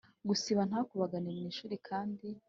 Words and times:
gusiba 0.29 0.61
ntakubagane 0.69 1.29
mu 1.35 1.43
ishuri 1.51 1.75
kandi 1.87 2.27